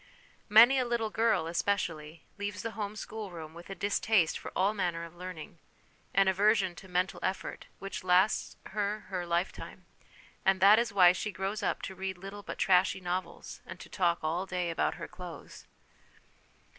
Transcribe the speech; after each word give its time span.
Many 0.49 0.79
a 0.79 0.85
little 0.85 1.11
girl, 1.11 1.45
especially, 1.45 2.23
leaves 2.39 2.63
the 2.63 2.71
home 2.71 2.95
schoolroom 2.95 3.53
with 3.53 3.69
a 3.69 3.75
distaste 3.75 4.35
for 4.39 4.51
all 4.55 4.73
manner 4.73 5.03
of 5.03 5.13
learning, 5.15 5.59
an 6.15 6.27
aversion 6.27 6.73
to 6.77 6.87
mental 6.87 7.19
effort, 7.21 7.67
which 7.77 8.03
lasts 8.03 8.55
her 8.71 9.01
her 9.09 9.27
life 9.27 9.51
time, 9.51 9.85
and 10.43 10.59
that 10.59 10.79
is 10.79 10.91
why 10.91 11.11
she 11.11 11.31
grows 11.31 11.61
up 11.61 11.83
to 11.83 11.93
read 11.93 12.17
little 12.17 12.41
but 12.41 12.57
trashy 12.57 12.99
novels, 12.99 13.61
and 13.63 13.79
to 13.79 13.89
talk 13.89 14.17
all 14.23 14.47
day 14.47 14.71
about 14.71 14.95
her 14.95 15.07
clothes. 15.07 15.67